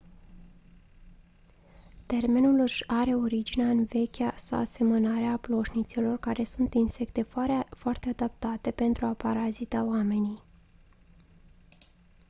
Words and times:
termenul 2.05 2.59
își 2.59 2.83
are 2.87 3.15
originea 3.15 3.67
în 3.69 3.85
vechea 3.85 4.35
asemănare 4.51 5.31
cu 5.33 5.37
ploșnițele 5.39 6.15
care 6.19 6.43
sunt 6.43 6.73
insecte 6.73 7.21
foarte 7.75 8.09
adaptate 8.09 8.71
pentru 8.71 9.05
a 9.05 9.13
parazita 9.13 9.83
oamenii 9.83 10.43